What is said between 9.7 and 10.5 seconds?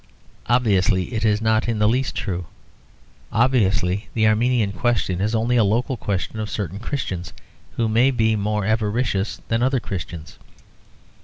Christians.